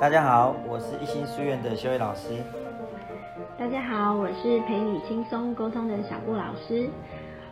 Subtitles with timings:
[0.00, 2.28] 大家好，我是一心书院的修慧老师。
[3.58, 6.88] 大家好，我是陪你轻松沟通的小布老师。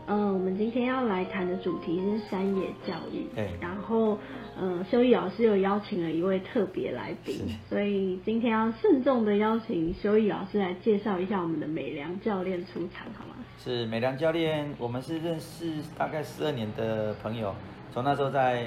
[0.06, 3.26] 嗯、呃，我们今天要来谈的主题是山野教育。
[3.34, 3.50] 对。
[3.60, 4.16] 然后，
[4.56, 7.34] 嗯、呃，修义老师又邀请了一位特别来宾，
[7.68, 13.34] 所以今天要慎重的邀请修义老师来介绍一下我们的美良教练出场，好吗？
[13.58, 17.52] 是美良教练，我们是认识大概十二年的朋友，
[17.92, 18.62] 从那时候在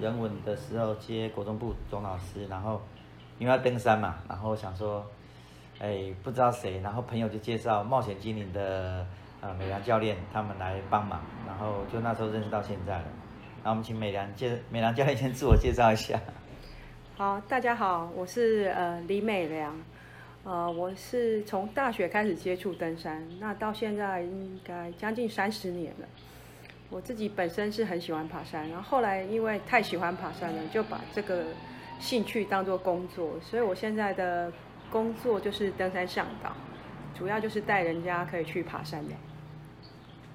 [0.00, 2.80] 人文的时候接国中部总老师，然后
[3.40, 5.04] 因为要登山嘛，然后想说，
[5.80, 9.04] 哎，不知道谁，然后朋友就介绍冒险精灵的。
[9.42, 13.04] 呃，美良教练他们来帮忙，然后就那时候认识到现在了。
[13.62, 16.20] 然后我们请美良介美良教练先自我介绍一下。
[17.16, 19.74] 好，大家好，我是呃李美良，
[20.44, 26.06] 呃，我是从大学开始接触登山，那到现在应该将近三十年了。
[26.90, 31.46] 我自己本身是很喜欢爬山，然后后来因为太喜欢爬山了，就把这个
[32.00, 34.52] 兴趣当做工作，所以我现在的
[34.90, 36.52] 工作就是登山向导，
[37.16, 39.14] 主要就是带人家可以去爬山的。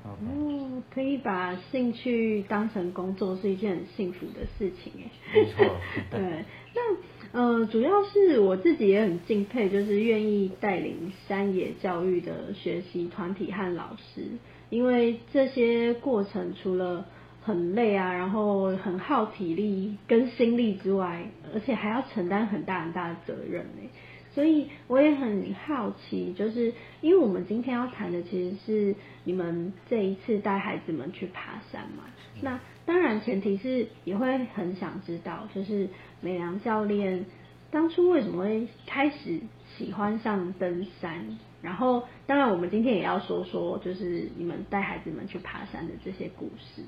[0.03, 5.09] 哦、嗯，可以把兴趣当成工作是一件很幸福的事情哎。
[5.33, 5.65] 没错。
[6.11, 14.27] 对，那呃，主要是我自己也很敬佩，就是愿意带领山野教育的学习团体和老师，
[14.69, 17.03] 因为这些过程除了
[17.45, 23.87] 很累啊，然后很耗体力跟心力之外，而且还要承担很大很大的责任呢。
[24.33, 32.03] 所以我也很好奇，就是因为我们今天要谈的其实是你们这一次带孩子们去爬山嘛。
[32.41, 35.87] 那当然前提是也会很想知道，就是
[36.21, 37.25] 美良教练
[37.69, 39.39] 当初为什么会开始
[39.77, 41.37] 喜欢上登山？
[41.61, 46.81] 然后当然我们今天也要说说，就是你们带孩子们去爬山的这些故事。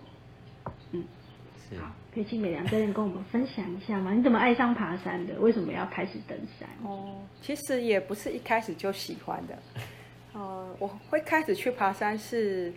[1.71, 1.79] 嗯。
[1.79, 4.13] 好，可以请美良教练跟我们分享一下吗？
[4.13, 5.33] 你怎么爱上爬山的？
[5.39, 6.67] 为什么要开始登山？
[6.83, 9.57] 哦，其实也不是一开始就喜欢的。
[10.33, 12.71] 呃，我会开始去爬山是，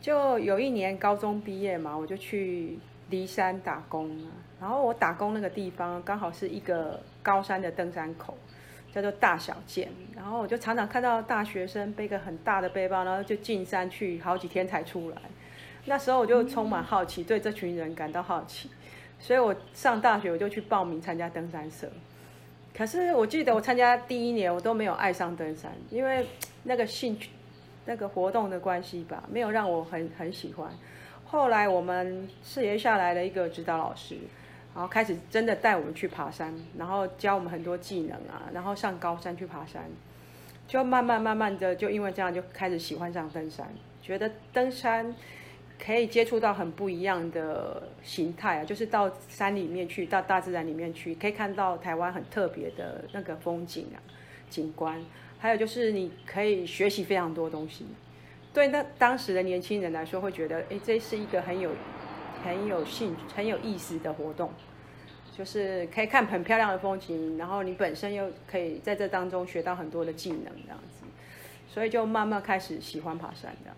[0.00, 2.78] 就有一年高中毕业嘛，我就去
[3.10, 4.10] 骊山打工。
[4.60, 8.36] 然后我打工那个地方刚好是一个高山的登山口，
[8.92, 9.88] 叫做大小剑。
[10.14, 15.16] 然后我就常常看到大学生背个很大的背包，然后就进山去好几天才出来。
[15.86, 18.70] 那时候我就充满好奇，对这群人感到好奇，
[19.18, 21.90] 所以我上大学我就去报名参加登山社。
[22.76, 26.26] 可是我记得我参加第一年，我都没有爱上登山，因为
[26.64, 27.30] 那个兴趣、
[27.86, 30.70] 那个活动的关系吧，没有让我很很喜欢。
[31.24, 34.16] 后来我们四爷下来了一个指导老师，
[34.74, 39.82] 然后开始真的带我们去爬山，然后教我们很多技能啊，然后上高山去爬山，
[40.68, 43.66] 就慢慢慢慢的就因为这样就开始喜欢上登山，
[44.02, 45.14] 觉得登山。
[45.82, 53.98] 可以接触到很不一样的形态啊，就是到山里面去，到大自然里面去，可以看到台湾很特别的那个风景啊、
[54.50, 55.02] 景观，
[55.38, 57.86] 还有就是你可以学习非常多东西。
[58.52, 61.70] 对那当时的年轻人来说，会觉得，诶，这是一个很有、
[62.44, 64.52] 很有兴趣、很有意思的活动，
[65.38, 71.06] 就是可以看很漂亮的风景，然后你本身又可以在这当中学到很多的技能，这样子，
[71.68, 73.70] 所以就慢慢开始喜欢爬山的。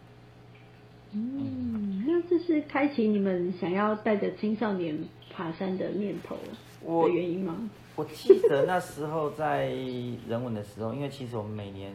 [1.15, 4.99] 嗯，那这是开启你们想要带着青少年
[5.31, 7.55] 爬山的念头的原因吗？
[7.95, 11.93] 我，我记得那时候在人文的时候，因为其实我们每年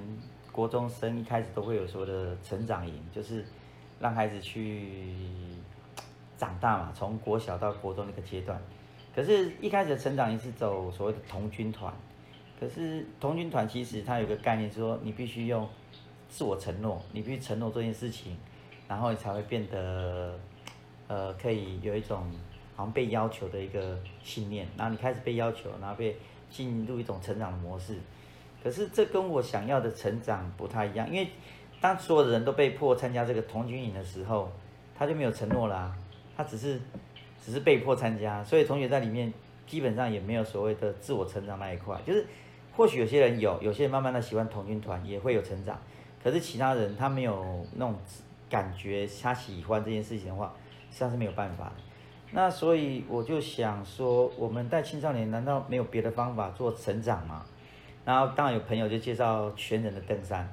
[0.52, 3.44] 国中生一开始都会有所谓的成长营，就是
[4.00, 5.02] 让孩子去
[6.38, 8.62] 长大嘛，从国小到国中那个阶段。
[9.16, 11.92] 可是，一开始的成长营是走所谓的童军团，
[12.60, 15.68] 可是童军团其实它有个概念，是说你必须用
[16.30, 18.38] 自我承诺，你必须承诺这件事情。
[18.88, 20.34] 然后你才会变得，
[21.10, 22.20] 呃，可以有一种
[22.76, 24.66] 好像被要求的一个信念。
[24.78, 26.16] 然后你开始被要求，然后被
[26.50, 27.98] 进入一种成长的模式。
[28.64, 31.28] 可是这跟我想要的成长不太一样，因为
[31.82, 34.50] 当所有的人都被迫参加这个童军营的时候，
[34.98, 35.94] 他就没有承诺啦、
[36.38, 36.80] 他只是
[37.44, 39.34] 只是被迫参加，所以同学在里面
[39.68, 42.00] 基本上也没有所谓的自我成长那一块。
[42.06, 42.26] 就是
[42.76, 45.78] 或许有些人有，有些人慢慢的喜欢童军团也会有成长，
[46.24, 47.94] 可是其他人他没有那种。
[48.50, 50.54] 感觉他喜欢这件事情的话，
[50.90, 51.74] 实际上是没有办法的。
[52.32, 57.46] 那所以我就想说，我们带青少年难道没有别的方法做成长吗？
[58.04, 60.48] 然后当然有朋友就介绍全人的登山，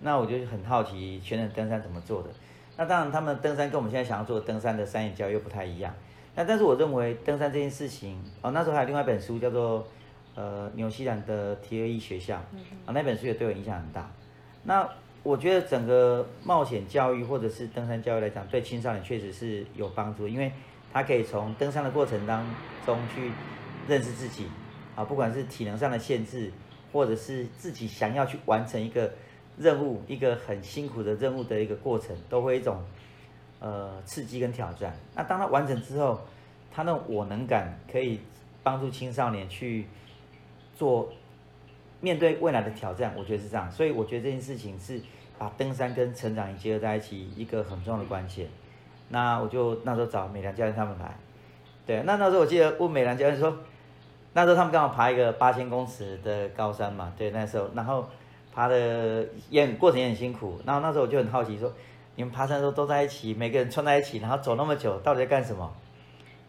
[0.00, 2.28] 那我就很好奇全人登山怎么做的。
[2.76, 5.92] 那当然他们登山跟我们现在想要做的登山的山野教育又不太一样。
[6.36, 9.84] 那但是我认为登山这件事情，哦，那时候还有另外一本书叫做
[10.36, 12.36] 呃纽西兰的 T A E 学校，
[12.86, 14.08] 啊那本书也对我影响很大。
[14.62, 14.88] 那
[15.22, 20.50] 我觉得整个冒险教育或者是登山教育来讲，对青少年确实是有帮助，因为
[20.92, 22.44] 他可以从登山的过程当
[22.86, 23.30] 中去
[23.86, 24.46] 认识自己，
[24.94, 26.50] 啊，不管是体能上的限制，
[26.92, 29.12] 或者是自己想要去完成一个
[29.58, 32.82] 任务，一个很辛苦的任务的一个过程，都会一种
[33.60, 34.96] 呃刺激跟挑战。
[35.14, 36.20] 那当他完成之后，
[36.72, 38.20] 他那种我能感可以
[38.62, 39.86] 帮助青少年去
[40.76, 41.12] 做
[42.00, 43.70] 面对未来的挑战，我觉得是这样。
[43.70, 45.00] 所以我觉得这件事情是
[45.38, 48.48] 把登山跟成长营结合在一起一个很重要的关键。
[49.08, 51.16] 那我就那时候找美良教练他们来，
[51.86, 53.56] 对，那那时候我记得问美良教练说，
[54.34, 58.06] 那时候他们刚好爬一个八千公尺的高山嘛，对，那时候然后
[58.52, 61.72] 爬的也很过程也很辛苦，然后那时候我就很好奇说，
[62.16, 65.72] 你们爬山的时候都在一起，每个人串在一起，然后走那么久，到底在干什么？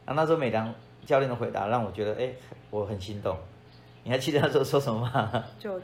[0.06, 0.74] 然后那时候美良
[1.06, 2.30] 教练的回答让我觉得，哎，
[2.72, 3.38] 我很心动。
[4.04, 5.44] 你还记得那时候说什么吗？
[5.60, 5.80] 就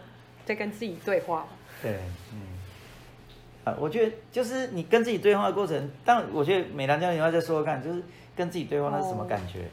[0.46, 1.46] 在跟自己对话。
[1.82, 2.00] 对，
[2.34, 2.42] 嗯。
[3.66, 8.02] 啊，我觉得就是你跟自己对话的过程，但我觉得美兰教练你要再说说看，就是
[8.36, 9.62] 跟自己对话那是什么感觉？
[9.62, 9.70] 哦、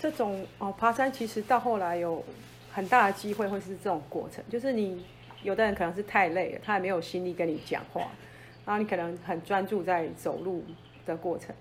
[0.00, 2.24] 这种哦，爬山其实到后来有
[2.72, 5.04] 很大的机会会是这种过程，就是你
[5.44, 8.08] 有的人可能是太累了，他也没有心力跟你讲话，
[8.66, 10.64] 然后你可能很专注在走路
[11.06, 11.54] 的过程，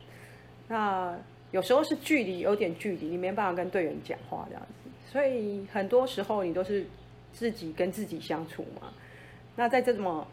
[0.67, 1.15] 那
[1.51, 4.82] 有时候是距离有点距离，你没办法跟队员讲话这样子，
[5.13, 6.85] 所以很多时候你都是
[7.31, 8.91] 自己跟自己相处嘛，
[9.55, 10.27] 那在这么。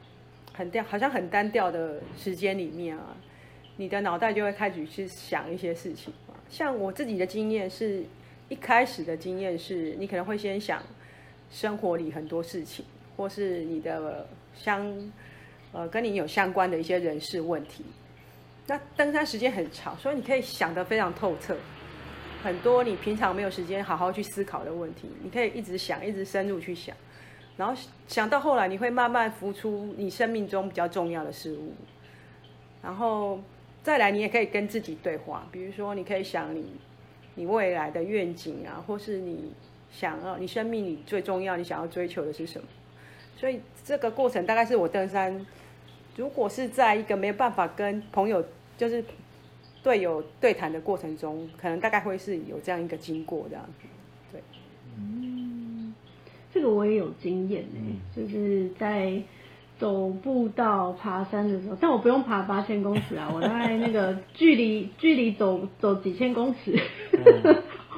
[0.52, 3.16] 很调，好像很单调的时间里面啊，
[3.76, 6.34] 你的脑袋就会开始去想一些事情嘛。
[6.50, 8.04] 像我自己的经验是，
[8.48, 10.82] 一开始的经验是你可能会先想
[11.50, 12.84] 生活里很多事情，
[13.16, 14.84] 或是你的相
[15.72, 17.84] 呃跟你有相关的一些人事问题。
[18.66, 21.56] 那登山时间很长，所以你可以想得非常透彻，
[22.42, 26.96] 很多你平常没有时间好好去思考的问题，你可以一直想，一直深入去想。
[27.56, 27.78] 然后
[28.08, 31.74] 想到后来，你会慢慢浮出你生命中比较重要的事物，
[32.82, 33.38] 然后
[33.82, 35.46] 再来，你也可以跟自己对话。
[35.52, 36.64] 比如说，你可以想你
[37.34, 39.52] 你未来的愿景啊，或是你
[39.92, 42.66] 想要你生命里最重要、你想要追求的是什么。
[43.36, 45.44] 所以这个过程大概是我登山，
[46.16, 48.42] 如果是在一个没有办法跟朋友
[48.78, 49.04] 就是
[49.82, 53.88] 队友对谈的过程中，可能大概会是有这样一个经过这样子。
[54.32, 54.42] 对，
[54.98, 55.94] 嗯。
[56.52, 57.78] 这个我也有经验呢，
[58.12, 59.22] 就是在
[59.78, 66.76] 走步道爬山的时候，但我不用爬八千公尺啊，我大概那个距离距离走走几千公尺，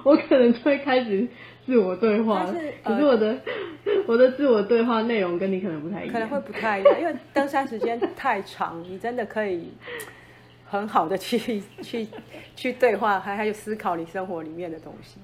[0.05, 1.27] 我可能就会开始
[1.65, 2.45] 自我对话。
[2.45, 3.39] 是可是我的、
[3.87, 9.73] 呃、我的自我对话内容跟你可能不太一样，可能会不太一样，因为登山时间太长，你真的可以
[10.73, 12.09] 很好的去 去
[12.57, 15.21] 去对话，还还有思考你生活里面的东西。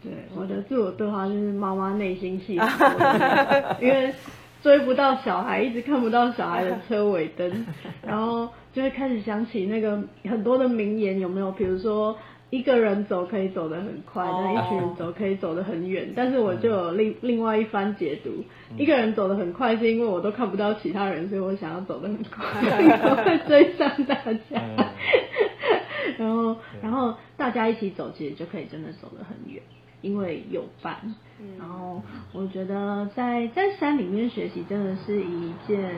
[0.00, 2.54] 对，我的自我对话就是妈妈内心戏，
[3.82, 4.14] 因为
[4.62, 7.66] 追不到小孩，一直看不到小孩的车尾灯，
[8.06, 10.00] 然后就会开始想起那个
[10.30, 11.50] 很多的名言，有没有？
[11.50, 12.16] 比如说
[12.50, 16.12] 一个人走可以走得很快，但一群人走可以走得很远。
[16.14, 18.44] 但是我就有另另外一番解读，
[18.76, 22.44] 一个人走得很快是因为我都看不到其他人，所以我想要走得很快，
[22.88, 24.62] 然后会追上大家。
[26.18, 29.60] 然后，然后大家一起走，其实就可以真的走得很远，
[30.00, 31.14] 因为有伴。
[31.58, 32.00] 然后，
[32.32, 35.94] 我觉得在在山里面学习真的是一件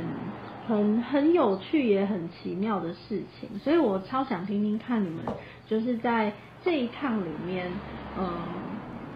[0.66, 3.58] 很很有趣也很奇妙的事情。
[3.60, 5.20] 所以我超想听听看你们，
[5.68, 6.32] 就是在
[6.64, 7.70] 这一趟里面，
[8.18, 8.28] 嗯，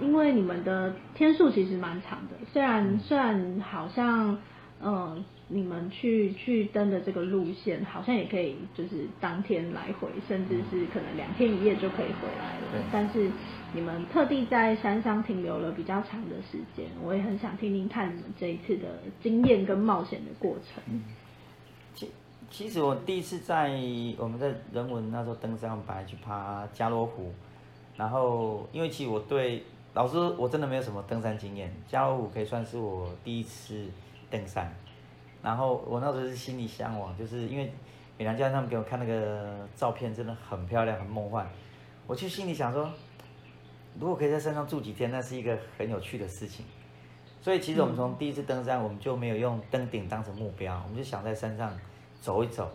[0.01, 4.39] 因为你们的天数其实蛮长的，虽然虽然好像，
[4.81, 5.25] 嗯。
[5.49, 12.83] 你们去去登的这个路线，好像也可以，就是当天来回，甚至是可能两天一夜就可以回来了。
[12.91, 13.31] 但是
[13.75, 21.03] 你们特地在山上停留了比较长的时间，我也很想听听看你们这一次的经验跟冒险的过程。
[21.95, 22.11] 其
[22.53, 23.71] 其实我第一次在
[24.19, 27.33] 我们在人文那时候登山，我们本来去爬加罗湖，
[27.97, 33.87] 然后因为其实我对老师，我真的没有什么登山经验，加罗湖可以算是我第一次
[34.31, 34.71] 登山。
[35.43, 37.73] 然后我那时候是心里向往，就是因为
[38.19, 41.51] 美良教练他们给我看那个照片，真的很漂亮，很梦幻。
[42.07, 42.87] 我就心里想说，
[43.99, 46.67] 如果可以在山上住几天，那是一个很有趣的事情。
[47.41, 51.73] 所以其实我们从第一次登山，我们就没有用登顶当成目标，我们就想在山上
[52.23, 52.71] 走一走。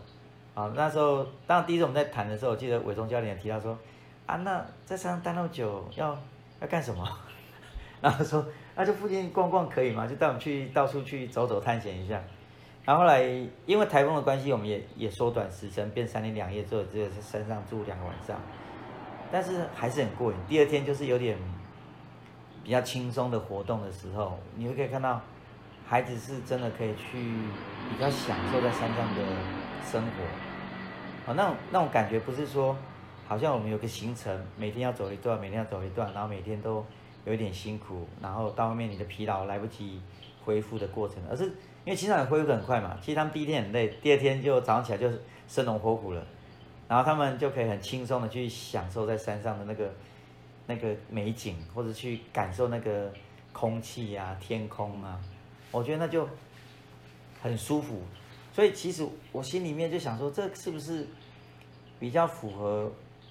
[0.54, 3.78] 啊，那时候当第一次我们在谈的时候，我记得伟忠教练也提到说，
[4.26, 6.16] 啊，那在山上待那么久，要
[6.60, 7.08] 要干什么？
[8.02, 8.44] 然后说，
[8.76, 10.06] 那就附近逛逛可以吗？
[10.06, 12.20] 就带我们去到处去走走探险一下。
[12.84, 13.22] 然后后来，
[13.66, 18.36] 因为台风的关系，我们也也缩短时程，变三天两夜，之后只有在山上住两个晚上。
[19.30, 20.38] 但是还是很过瘾。
[20.48, 21.36] 第二天就是有点
[22.64, 25.20] 比较轻松的活动的时候，你会可以看到
[25.88, 27.18] 孩子是真的可以去
[27.90, 29.22] 比较享受在山上的
[29.90, 31.32] 生活。
[31.32, 32.76] 哦，那那种感觉不是说
[33.26, 36.84] 好像我们有个行程，每天要走一段，每天要走一段，然后每天都
[37.24, 40.00] 有一点辛苦，然后到后面你的疲劳来不及
[40.44, 45.10] 恢复的过程，而是因为青少年恢复很快嘛，其实他们第一天很累，第二天就早上起来就
[45.46, 46.22] 生龙活虎了，
[46.86, 49.90] 然后他们就可以很轻松的去享受在山上的那个
[50.66, 53.10] 那个美景，或者去感受那个
[53.52, 55.18] 空气啊、天空啊，
[55.70, 56.28] 我觉得那就
[57.42, 58.02] 很舒服。
[58.52, 61.06] 所以其实我心里面就想说，这是不是
[62.00, 62.90] 比较符合，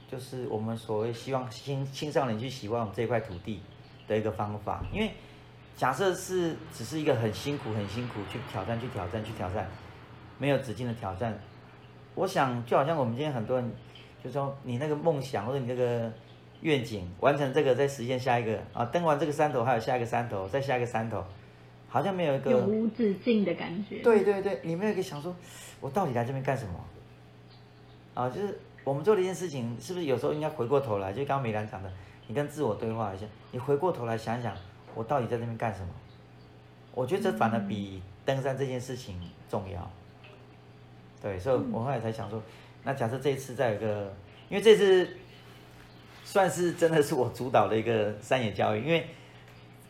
[0.10, 3.62] 就是我们所谓希望青青少年去喜欢我们这块土地
[4.08, 4.84] 的一个方法？
[4.94, 5.12] 因为
[5.76, 9.70] 假设是只是一个很辛苦、很辛苦去挑战、去挑战、去挑战，
[10.38, 11.38] 没有止境的挑战，
[12.16, 13.72] 我想就好像我们今天很多人
[14.24, 16.12] 就说，你那个梦想或者你那个
[16.62, 21.24] 愿景完成这个，再实现下一个啊，登完这个山头还有下一个山头，再下一个山头。
[21.90, 24.00] 好像没有一个永无止境的感觉。
[24.00, 25.36] 对对对，你没有一个想说，
[25.80, 26.74] 我到底来这边干什么？
[28.14, 31.14] 啊，就是我们做了一件事情，是不是有时候应该回过头来？
[31.14, 31.92] 就刚刚美兰讲的，
[32.28, 34.56] 你跟自我对话一下，你回过头来想一想，
[34.94, 35.88] 我到底在这边干什么？
[36.94, 39.82] 我觉得这反而比登山这件事情重要。
[40.24, 40.30] 嗯、
[41.22, 42.42] 对，所以我后来才想说，
[42.84, 44.14] 那假设这一次再有一个，
[44.50, 45.10] 因为这次
[46.24, 49.08] 算是真的是我主导的一个山野教育，因为。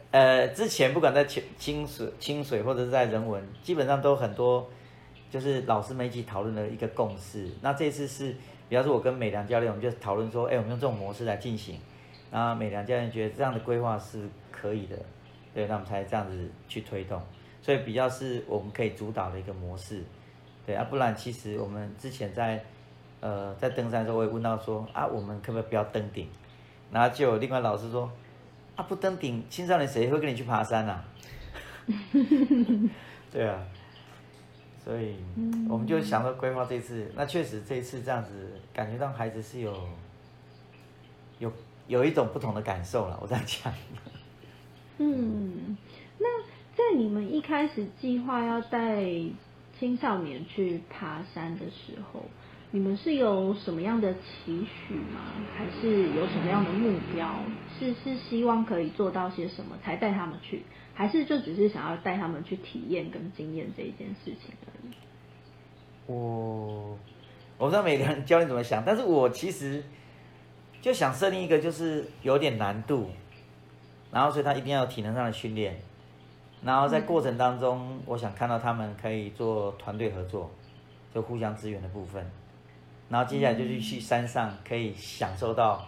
[0.09, 4.65] 呃，之前不管在清清水、清水或者是在人文，基本上都很多，
[5.29, 7.49] 就是老师们一起讨论的一个共识。
[7.61, 8.33] 那这次是，
[8.69, 11.77] 比方说我跟美良教练，我们就讨论说，哎，我们用这种模式来进行。
[12.31, 14.97] 然后美良教练觉得这样的规划是可以的，
[15.53, 17.21] 对，那我们才这样子去推动。
[17.61, 20.01] 所以比较是我们可以主导的一个模式，
[20.65, 22.63] 对啊，不然其实我们之前在，
[23.19, 26.29] 呃，在登山的时候，我也问到说，啊，我们可不可以不要登顶？
[26.91, 28.09] 然后就有另外老师说。
[28.77, 31.03] 啊，不登顶，青少年谁会跟你去爬山啊？
[33.31, 33.61] 对啊，
[34.83, 35.15] 所以
[35.67, 38.31] 我们就想到规划这次，那确实这一次这样子，
[38.73, 39.75] 感觉到孩子是有
[41.39, 41.51] 有
[41.87, 43.19] 有一种不同的感受了。
[43.21, 43.73] 我这样讲。
[44.99, 45.77] 嗯，
[46.19, 46.41] 那
[46.75, 49.03] 在你们一开始计划要带
[49.77, 52.23] 青少年去爬山的时候，
[52.77, 55.33] 你们是有什么样的期许吗？
[55.57, 57.27] 还是有什么样的目标？
[57.79, 60.61] 是是希望可以做到些什么才带他们去？
[60.93, 64.93] 还是就只是想要带他们去体验跟经验这一件事情而已？
[66.05, 66.95] 我
[67.57, 69.83] 我不知道每个人教练怎么想，但是我其实
[70.79, 73.09] 就想设定一个就是有点难度，
[74.11, 75.75] 然后所以他一定要有体能上的训练，
[76.61, 80.51] 然后在过程当中，我想看到他们可以做团队合作，
[81.11, 82.23] 就互相支援的部分。
[83.09, 85.87] 然后接下来就去去山上，可以享受到，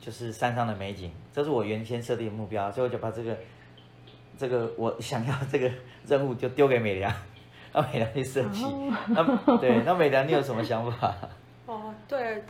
[0.00, 3.36] 就是山上的美景，这是我原先设定的目标，所以我就把这个，
[4.38, 5.68] 这个我想要这个
[6.06, 7.12] 任务就丢给美良，
[7.72, 8.62] 让美良去设计。
[8.62, 8.92] Oh.
[9.10, 11.12] 那对，那美良你有什么想法？
[11.66, 12.44] 哦，对，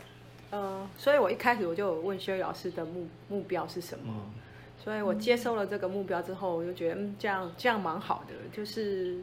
[0.51, 4.33] 呃，所以我一开始我就问修老师的目目标是什么，嗯、
[4.77, 9.17] 所以我接收了这个目标之后，我就觉得嗯，这样这样蛮好的，就是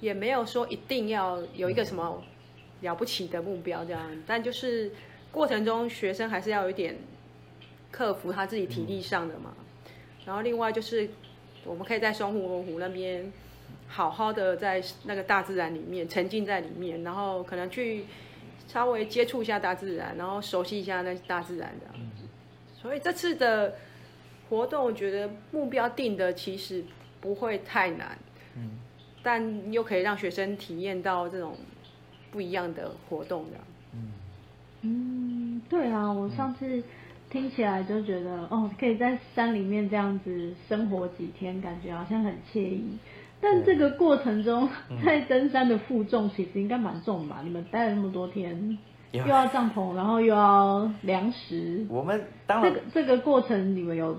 [0.00, 2.20] 也没有说一定要有一个什么。
[2.80, 4.90] 了不起的目标这样，但就是
[5.32, 6.96] 过程中学生还是要有一点
[7.90, 9.52] 克服他自己体力上的嘛。
[10.24, 11.08] 然后另外就是
[11.64, 13.32] 我们可以在松湖罗湖那边
[13.88, 18.04] 好好的在那个大自然里面沉浸在里面，然后可能去
[18.66, 21.94] 稍微接触一下大自然，然后熟悉一下那大自然这样。
[22.80, 23.74] 所以这次的
[24.48, 26.84] 活动，我觉得目标定的其实
[27.20, 28.16] 不会太难，
[28.54, 28.78] 嗯，
[29.22, 31.56] 但又可以让学生体验到这种。
[32.38, 33.56] 不一样的活动的，
[33.92, 34.12] 嗯
[34.82, 36.80] 嗯，对啊，我上次
[37.28, 42.96] 听起来就觉得，嗯、哦，可以在山里面这样子生活几天，感觉好像很惬意。
[43.40, 44.68] 但这个过程中，
[45.04, 47.40] 在登山的负重其实应该蛮重吧？
[47.42, 48.78] 你们待了那么多天，
[49.10, 54.16] 又要帐篷，然后又要粮食，我们当然这个这个过程，你们有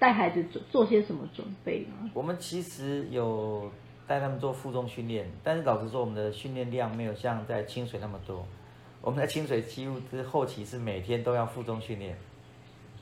[0.00, 2.10] 带孩子做做些什么准备吗？
[2.12, 3.70] 我们其实有。
[4.06, 8.44] 带他们做负重训练，但是老实说，我们的训练量没有像在清水那么多。
[9.00, 12.16] 我们在清水几乎是后期是每天都要负重训练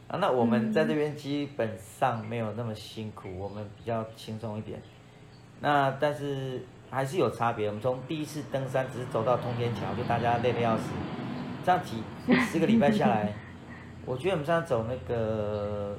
[0.09, 0.16] 啊。
[0.19, 4.80] 那我们在这边基本上没有那么辛苦，我们比较轻松一点。
[5.61, 7.66] 那但是还是有差别。
[7.66, 10.90] 我们从第一次登山只是走到通天桥，就大家累得要死。
[11.64, 12.02] 这样几
[12.50, 13.33] 十个礼拜下来，
[14.07, 15.99] 我觉得我们上次走那个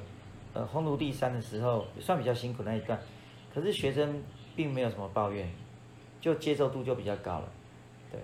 [0.53, 2.97] 呃烘炉地山的时候，算比较辛苦那一段。
[3.53, 4.23] 可是学生。
[4.61, 5.49] 并没有什么抱怨，
[6.19, 7.49] 就接受度就比较高了，
[8.11, 8.19] 对。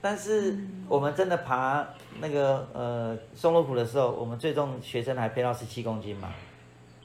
[0.00, 1.86] 但是我们真的爬
[2.18, 6.34] 那个呃松萝湖的时候，我们最重学生还背到十七公斤嘛，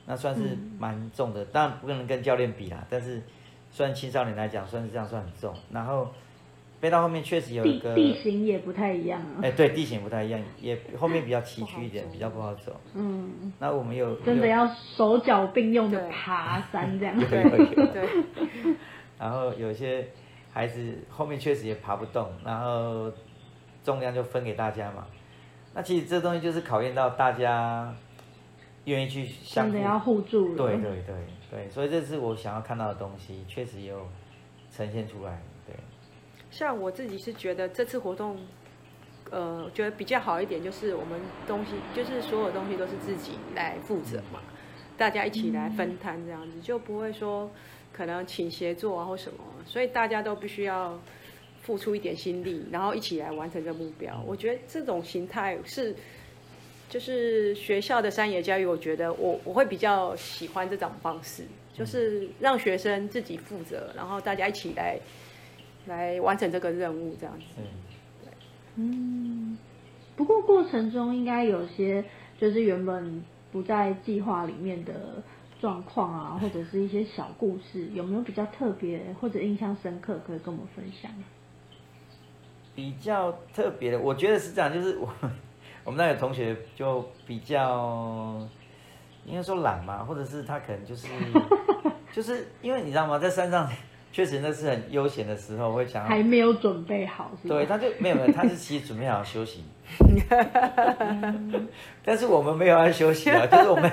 [0.07, 1.45] 那算是蛮重的。
[1.45, 3.21] 当然不可能跟教练比啦，但是
[3.69, 5.53] 算青少年来讲，算是这样算很重。
[5.71, 6.11] 然后
[6.79, 9.41] 飞到后面确实有一个地地形也不太一样啊。
[9.41, 12.79] 哎，对，地形不太一样，也后面比较崎岖一点，比较不好走。
[12.93, 13.51] 嗯。
[13.60, 17.17] 那我们有真的要手脚并用的爬山这样。
[17.17, 17.43] 对
[17.74, 18.75] 对对。
[19.17, 20.07] 然后有些
[20.53, 23.12] 孩子后面确实也爬不动，然后
[23.84, 25.07] 重量就分给大家嘛。
[25.74, 27.91] 那其实这东西就是考验到大家
[28.86, 29.72] 愿意去相互。
[29.72, 30.55] 真的要互助。
[30.55, 31.15] 对对对
[31.50, 34.07] 对，所以这是我想要看到的东西，确实也有
[34.69, 35.41] 呈现出来。
[36.57, 36.59] 对。
[36.59, 38.35] 像我自己是觉得这次活动，
[39.29, 44.39] 呃，觉得比较好一点，就是我们东西，就是所有东西都是自己来负责嘛，
[44.97, 47.49] 大家一起来分摊这样子，就不会说
[47.93, 50.99] 可能请协作啊或什么，所以大家都必须要
[51.61, 54.19] 付出一点心力，然后一起来完成这个目标。
[54.25, 55.95] 我觉得这种形态是，
[56.89, 64.97] 就是学校的山野教育，我觉得我我会比较喜欢这种方式，就是让学生自己负责，然后大家一起来。
[65.88, 67.62] 来完成这个任务，这样子。
[68.75, 69.58] 嗯，
[70.15, 72.06] 不过过程中应该有些
[72.38, 75.24] 就是原本不在计划里面的
[75.60, 81.12] 状况啊，或者是一些小故事，有没有比较特别或者印象深刻可以跟我们分享？
[82.75, 85.10] 比较特别的，我觉得是这样，就是我
[85.84, 88.48] 我们那个同学就比较
[89.25, 91.08] 应该说懒嘛，或者是他可能就是
[92.13, 93.67] 就是因为你知道吗，在山上。
[94.17, 97.53] 确实那是很悠闲的时候，会想要还没有准备好是吧？
[97.53, 99.63] 对，他就没有没有，他是其实准备好休息。
[102.03, 103.91] 但是我们没有要休息啊，就是我们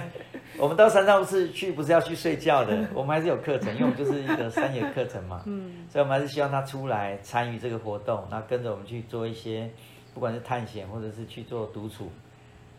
[0.56, 5.42] 我们到山上不是去不是要去睡觉的，我们还是有课程，因为我们就是一个山野课程嘛。
[5.44, 5.84] 嗯。
[5.90, 9.68] 所以我们还是希望他出来参与这个活动，然后跟着我们去做一些，
[10.14, 12.10] 不管是探险或者是去做独处。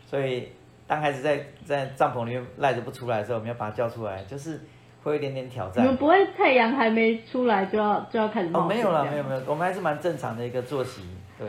[0.04, 0.48] 所以
[0.88, 4.58] 当孩子在在帐篷里面赖着不出来的时候，我们要把他叫出来，就是。
[5.06, 5.84] 会有一点点挑战。
[5.84, 8.50] 你们不会太阳还没出来就要就要开始？
[8.52, 11.02] 哦，没有了，没有没有，我们还是蛮正常的一个作息，
[11.38, 11.48] 对。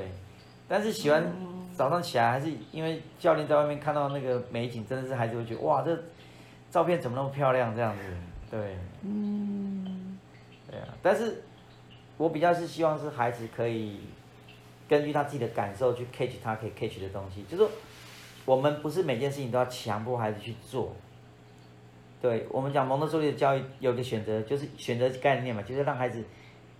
[0.67, 1.23] 但是喜欢
[1.73, 5.97] 早上起来，还是因为教练在外面看到那个美景，真的是孩子会觉得哇，这
[6.69, 8.03] 照片怎么那么漂亮这样子，
[8.51, 8.77] 对。
[9.01, 10.19] 嗯。
[10.69, 11.41] 对啊，但是
[12.17, 14.01] 我比较是希望是孩子可以
[14.87, 17.69] 根据他自己的感受去 catch 他可以 catch 的东西，就是说
[18.45, 20.93] 我们不是每件事情都要强迫孩子去做。
[22.19, 26.23] 对我们讲蒙特梭利的教育，有个选择，就是选择概念嘛，就是让孩子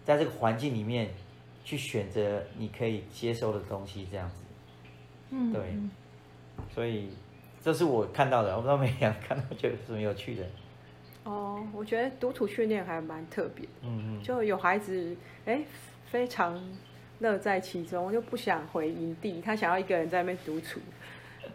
[0.03, 1.09] 在这个环境里面
[1.63, 4.43] 去选择你可以接受的东西，这样子。
[5.29, 5.61] 嗯，对。
[6.73, 7.09] 所以
[7.61, 10.43] 这是我看到的，我不知道美羊看到觉得什么有趣的。
[11.23, 13.63] 哦，我觉得独处训练还蛮特别。
[13.83, 14.23] 嗯嗯。
[14.23, 15.61] 就有孩子哎，
[16.05, 16.59] 非常
[17.19, 20.79] 乐在其中，就不想回营地，他想要一个人在那边独处。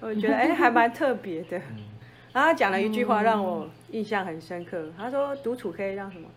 [0.00, 1.58] 我觉得哎，还蛮特别的。
[1.58, 1.84] 嗯
[2.32, 6.28] 然后他讲了一句话让我印象很深刻，他说独处可以让什么？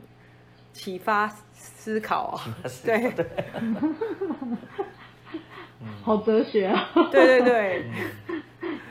[0.73, 2.41] 启发思考啊，
[2.83, 3.13] 对，
[6.03, 7.85] 好哲学啊，对对对，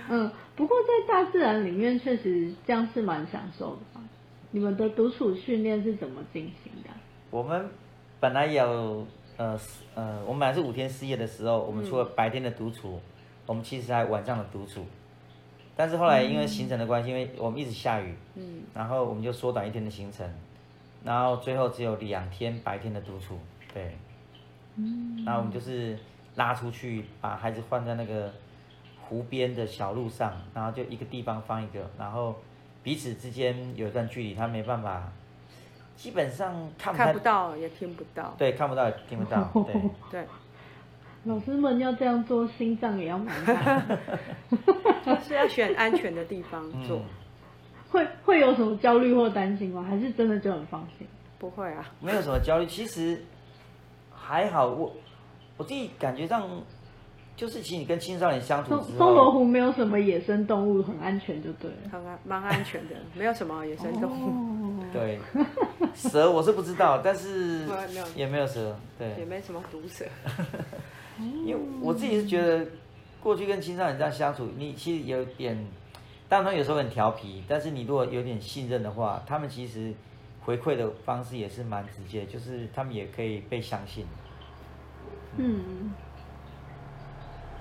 [0.09, 4.01] 嗯，不过在大自然里面确实这样是蛮享受的嘛。
[4.51, 6.89] 你们的独处训练是怎么进行的？
[7.31, 7.69] 我们
[8.19, 9.61] 本来有呃
[9.95, 12.99] 呃，我们本来是五天四夜的时候，我们除了白天的独处，
[13.45, 14.87] 我们其实还晚上的独处。
[15.77, 20.29] 但是后来因为行程的关系，因为我们一直下雨，嗯，然后我们就缩短一天的行程，
[21.03, 23.39] 然后最后只有两天白天的独处，
[23.73, 23.97] 对，
[24.77, 25.99] 嗯，然后我们就是
[26.37, 28.33] 拉出去，把孩子放在那个
[29.03, 32.37] 湖边的小路上，然后就一个地方放一个，然后
[32.83, 35.13] 彼此之间有一段距离，他没办法，
[35.97, 39.75] 基本上看不，看不到也听不到，对，看不到也听不到，对，
[40.11, 40.27] 对。
[41.25, 43.99] 老师们要这样做，心脏也要蛮大的。
[45.27, 46.99] 是要选安全的地方做。
[46.99, 47.05] 嗯、
[47.91, 49.83] 会会有什么焦虑或担心吗？
[49.89, 51.07] 还是真的就很放心？
[51.39, 52.67] 不会啊，没有什么焦虑。
[52.67, 53.23] 其实
[54.11, 54.95] 还好，我
[55.57, 56.49] 我自己感觉上，
[57.37, 61.77] 就是其实你跟青少年相处之后，松罗湖没有什么野生动物，很安全就对了。
[61.91, 64.29] 很安，蛮安全的，没有什么野生动物。
[64.29, 65.19] 哦、对，
[65.95, 67.67] 蛇我是不知道，但是
[68.15, 70.05] 也没有蛇，对，也没什么毒蛇。
[71.19, 72.67] 因为我自己是觉得，
[73.23, 75.57] 过去跟青少年这样相处，你其实有点，
[76.29, 79.93] 当然有时候很调皮，但是你如果有点信任的话，他们其实
[80.41, 84.05] 回馈的方式也是蛮直接，就是他们也可以被相信。
[85.37, 85.93] 嗯，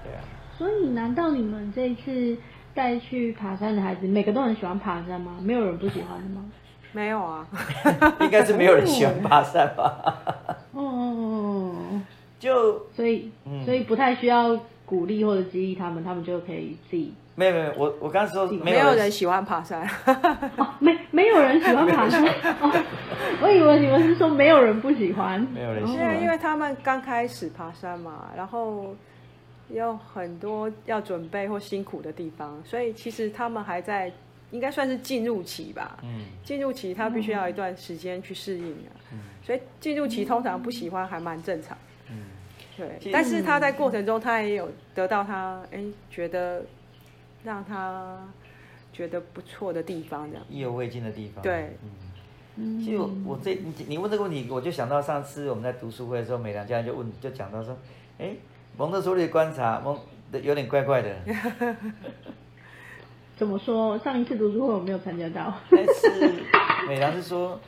[0.03, 0.21] 对啊。
[0.57, 2.37] 所以，难道你们这一次
[2.73, 5.37] 带去爬山的孩子，每个都很喜欢爬山吗？
[5.41, 6.45] 没有人不喜欢的吗？
[6.93, 7.47] 没有啊，
[8.21, 10.23] 应该是没有人喜欢爬山吧。
[10.73, 11.02] 哦。
[12.43, 13.31] 就所以，
[13.63, 17.13] 所以不太需要鼓励或者激励他们，他们就可以自己。
[17.35, 19.87] 没有没有，我我刚刚说没有，人喜欢爬山。
[20.57, 22.21] 哦，没没有人喜欢爬山。
[22.59, 22.83] 哦，
[23.41, 25.39] 我以为你们是说没有人不喜欢。
[25.53, 26.21] 没有人喜欢。
[26.21, 28.93] 因为他们刚开始爬山嘛，然后
[29.69, 34.11] 有很多要准备或辛苦的地方，所以其实他们还在
[34.51, 35.97] 应该算是进入期吧。
[36.03, 36.25] 嗯。
[36.43, 38.91] 进入期，他必须要一段时间去适应啊。
[39.13, 39.19] 嗯。
[39.41, 41.75] 所以进入期通常不喜欢还蛮正常。
[42.75, 46.63] 对，但是他在过程中，他也有得到他哎觉得
[47.43, 48.17] 让他
[48.91, 51.43] 觉得不错的地方，这样意犹未尽的地方。
[51.43, 51.77] 对，
[52.55, 57.77] 嗯，其实我，我这你你问这个问题，我就想到上次我们在读书会的时候，美良家人就问就讲到说，
[58.17, 58.35] 哎，
[58.77, 59.99] 蒙特梭利的观察蒙
[60.41, 61.15] 有点怪怪的。
[63.35, 63.97] 怎么说？
[63.99, 65.53] 上一次读书会我没有参加到。
[65.69, 66.33] 但是
[66.87, 67.59] 美良是说，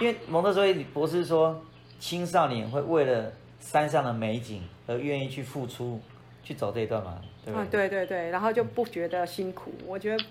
[0.00, 1.60] 因为蒙特梭利博士说，
[1.98, 6.00] 青少年会为了山上的美景而愿意去付出，
[6.42, 7.20] 去走这一段嘛？
[7.44, 7.60] 对对？
[7.60, 9.72] 啊，对对对，然后就不觉得辛苦。
[9.86, 10.24] 我觉得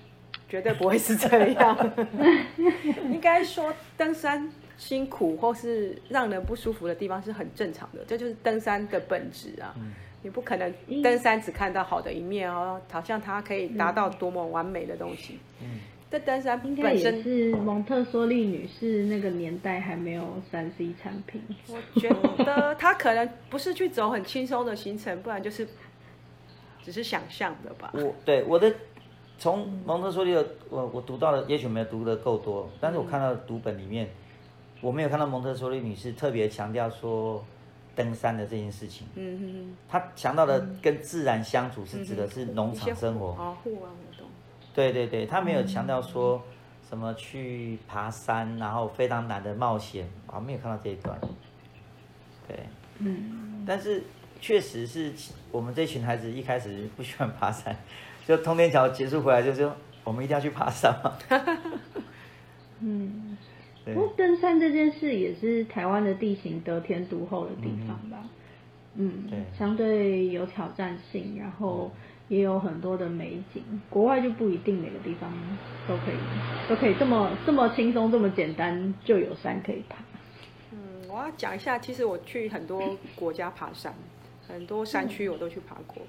[0.50, 1.94] 绝对不会是这样。
[3.10, 9.74] 应该说登山辛苦或是让人不舒服的地方是很正常的，这就是登山的本质啊。
[9.78, 15.39] 嗯，你不可能登山只看到好的一面哦，好像它可以达到多么完美的东西。
[15.62, 15.80] 嗯。
[16.12, 21.39] 这登山应该也是蒙特梭利女士那个年代还没有三 C 产品。
[21.67, 22.10] 我觉
[22.43, 25.67] 得她可能不是去走很轻松的行程，不然就是
[26.84, 27.91] 只是想象的吧。
[27.93, 28.74] 我对我的
[29.38, 34.10] 从蒙特梭利的我我读到的，也许没有读的够多，但是我看到的读本里面，
[34.82, 37.45] 我没有看到蒙特梭利女士特别强调说
[37.95, 39.06] 登山的这件事情。
[39.13, 39.78] 嗯嗯嗯。
[39.88, 43.56] 她强调的跟自然相处是指的是农场生活。
[44.80, 46.42] 对对对，他没有强调说
[46.88, 51.20] 什么去爬山，然后非常难的冒险，我没有看到这一段。
[52.48, 52.58] 对，
[53.00, 54.02] 嗯，但是
[54.39, 55.12] 确实是
[55.52, 57.76] 我们这群孩子一开始不喜欢爬山，
[58.26, 61.12] 就通天桥结束回来就说我们一定要去爬山嘛。
[62.80, 63.38] 嗯，
[63.84, 68.24] 不过登山这件事也是台湾的地形得天独厚的地方吧？
[68.96, 71.92] 嗯，对，相对有挑战性，然后。
[72.30, 75.30] 也有很多的美景，国外就不一定每个地方
[75.88, 76.15] 都可以
[76.70, 79.98] 都可以这么这么轻松这么简单就有山可以爬。
[80.72, 80.78] 嗯，
[81.10, 83.94] 我要讲一下，其实我去很多国家爬山，
[84.48, 86.04] 很多山区我都去爬过。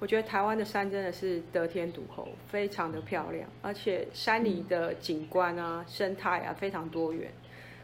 [0.00, 7.30] 我觉得台湾的山真的是得天独厚，非常的漂亮，而且山里的景观啊、生态啊非常多元。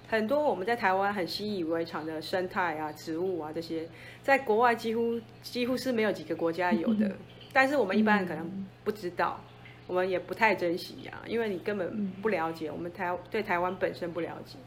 [0.08, 3.86] 很多我们在台湾很习以为常的生态啊、植物啊这些，
[4.22, 7.14] 在国外几乎几乎是没有几个国家有的。
[7.56, 14.58] 嗯但是我们一般人可能不知道，嗯、我们也不太珍惜呀、啊，因为你根本不了解，我们台对台湾本身不了解，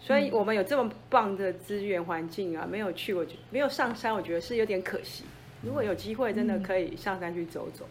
[0.00, 5.24] 所以我们有这么棒的资源环境啊，没有去，我觉没有上山，我觉得是有点可惜。
[5.62, 7.86] 如果有机会，真的可以上山去走走。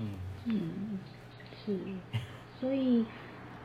[0.00, 0.08] 嗯
[0.44, 0.98] 嗯，
[1.64, 1.78] 是，
[2.60, 3.06] 所以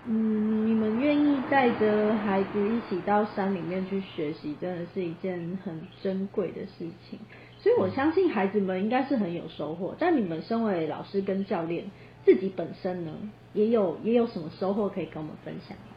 [0.06, 7.20] 嗯，你们愿意带着孩子一起到山里面去学习，真的是一件很珍贵的事情。
[7.62, 11.86] 所以我相信孩子们应该是很有收获，但你们身为老师跟教练，
[12.26, 13.12] 自己本身呢，
[13.54, 15.94] 也有也有什么收获可以跟我们分享吗？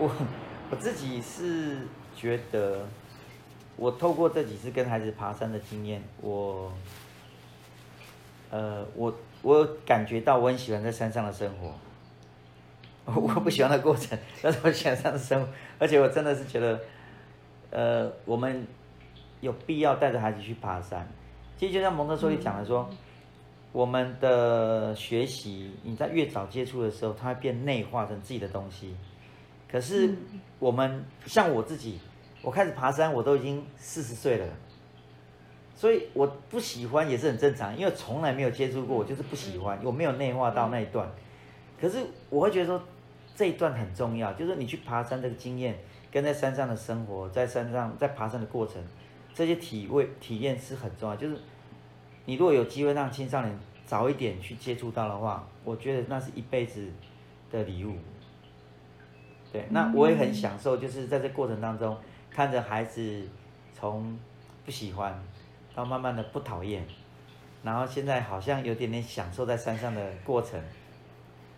[0.00, 0.10] 我
[0.70, 1.76] 我自己是
[2.16, 2.88] 觉得，
[3.76, 6.72] 我透过这几次跟孩子爬山的经验，我，
[8.50, 11.72] 呃，我我感觉到我很喜欢在山上的生活。
[13.14, 16.80] 我不喜欢的过程， 但是我喜欢山上的生活，而且我真的是觉得，
[17.70, 18.66] 呃，我们。
[19.40, 21.06] 有必要带着孩子去爬山，
[21.56, 22.96] 其实就像蒙特梭利讲的说，嗯、
[23.72, 28.96] 我们的学习，你在越早接触的时候，它会变内化成自己的东西。
[29.70, 30.14] 可是
[30.58, 31.98] 我们像我自己，
[32.42, 34.46] 我开始爬山，我都已经四十岁了，
[35.74, 41.06] 所以我不喜欢也是很正常，因为从来没有接触过，我就是不喜欢，我没有内化到那一段。
[41.80, 41.98] 可是
[42.30, 42.80] 我会觉得说，
[43.34, 45.76] 这一段很重要，就是你去爬山这个经验，
[46.10, 48.82] 跟在山上的生活，在山上在爬山的过程。
[49.36, 51.36] 这些体会体验是很重要，就是
[52.24, 56.90] 你如果有机会让青少年早一点去接触到的话，我觉得那是一辈子
[57.50, 57.92] 的礼物。
[59.52, 61.94] 对，那我也很享受，就是在这过程当中
[62.30, 63.28] 看着孩子
[63.74, 64.18] 从
[64.64, 65.22] 不喜欢
[65.74, 66.82] 到慢慢的不讨厌，
[67.62, 70.58] 然后现在好像有点点享受在山上的过程。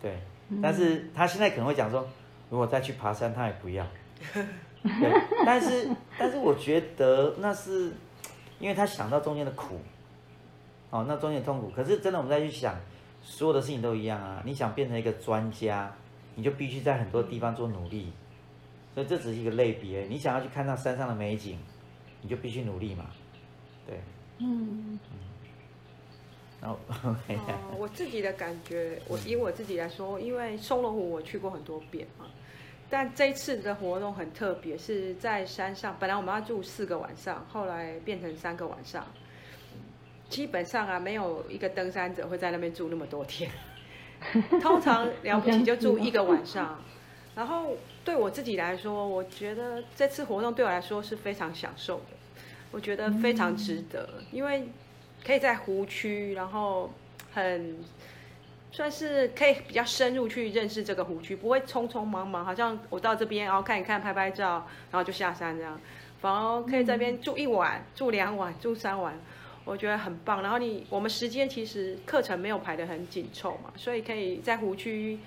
[0.01, 0.17] 对，
[0.61, 2.05] 但是他现在可能会讲说，
[2.49, 3.87] 如果再去爬山，他也不要。
[4.83, 7.91] 对，但是但是我觉得那是，
[8.59, 9.79] 因为他想到中间的苦，
[10.89, 11.69] 哦，那中间的痛苦。
[11.69, 12.75] 可是真的，我们再去想，
[13.21, 14.41] 所有的事情都一样啊。
[14.45, 15.93] 你想变成一个专家，
[16.35, 18.11] 你就必须在很多地方做努力。
[18.93, 20.03] 所以这只是一个类别。
[20.03, 21.59] 你想要去看到山上的美景，
[22.21, 23.05] 你就必须努力嘛。
[23.85, 23.99] 对，
[24.39, 24.99] 嗯。
[26.61, 27.15] 然后，哦，
[27.77, 32.25] 我自己的感觉，我以我自己来说，因为松罗湖我去过很多遍嘛，
[32.89, 35.95] 但这一次的活动很特别，是在山上。
[35.99, 39.05] 本来我们要住四个晚上，后来变成三个晚上。
[40.29, 43.49] 基本上啊，没有一个登山者会在那边住那么多天，
[44.61, 46.83] 通常了不起就住一个晚上。
[47.35, 54.67] 然后对我自己来说，我觉得这次活动对我来说是非常享受的，我觉得非常值得，因为。
[55.21, 56.89] 可以在湖区，然后
[57.33, 57.75] 很
[58.71, 65.79] 算是可以比较深入去认识这个湖区，不会匆匆忙忙，好像我到这边然后看一看、拍拍照，然后就下山这样，
[66.21, 69.19] 反而可以在这边住一晚、住两晚、住三晚，
[69.65, 70.41] 我觉得很棒。
[70.41, 75.19] 然后你我们时间其实课程没有排得很紧凑嘛，所以可以在湖区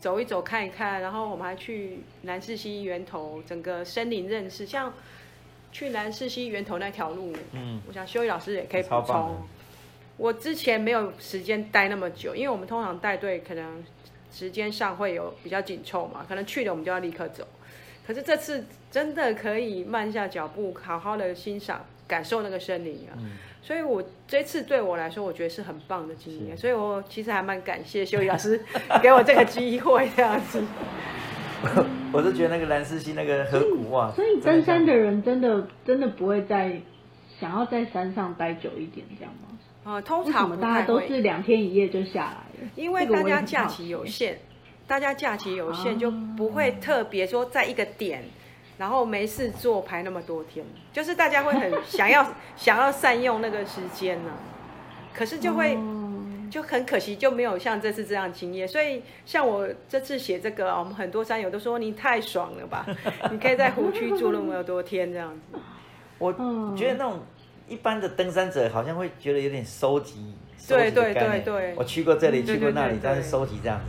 [0.00, 4.92] 走一走、看一看，然后我们还去南势溪源头整个森林认识，像。
[5.72, 9.42] 去南势溪源头那条路，嗯，我想修一老师也可以补充。
[10.16, 13.82] 我之前没有时间待那么久，因为我们通常带队可能
[14.32, 17.46] 时间上会有比较紧凑嘛，可能去了我们就要立刻走。
[18.06, 23.16] 可是这次真的可以慢下脚步，好好的欣赏、感受那个森林啊。
[23.16, 26.56] 嗯、所以我这次对我来说，我觉得是很棒的经验。
[26.56, 28.62] 所以我其实还蛮感谢修一老师
[29.02, 30.62] 给我这个机会这样子。
[32.12, 36.78] 我是觉得那个蓝思溪那个河谷哇，所以登山的人真的真的不会再
[37.40, 39.53] 想要在山上待久一点，这样吗？
[39.84, 44.38] 啊、呃，通常大家都是两天一夜就下来了，因为大家假期有限，
[44.86, 48.24] 大家假期有限就不会特别说在一个点，啊、
[48.78, 54.40] 然后没事做排那么多天，就是大家会很 想要想要善用那个时间呢、啊，
[55.14, 55.76] 可是就会。
[55.76, 56.04] 嗯
[56.50, 58.68] 就很可惜，就没有像这次这样经验。
[58.68, 62.86] 所以像我这次写这个，我们很多山友都说你太爽了吧，
[63.32, 65.58] 你可以在湖区住那么多天这样子。
[66.18, 66.32] 我
[66.76, 67.22] 觉得那种
[67.68, 70.34] 一般的登山者好像会觉得有点收集，
[70.68, 71.74] 对对对对。
[71.76, 73.84] 我去过这里，去过那里，但是收集这样子。